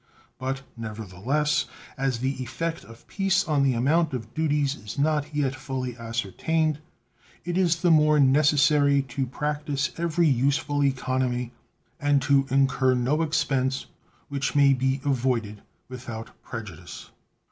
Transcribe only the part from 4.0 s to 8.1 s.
of duties is not yet fully ascertained, it is the